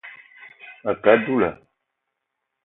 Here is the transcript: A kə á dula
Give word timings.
A 0.87 0.91
kə 1.03 1.09
á 1.13 1.17
dula 1.23 1.49